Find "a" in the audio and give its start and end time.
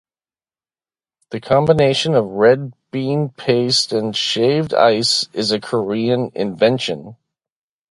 5.51-5.59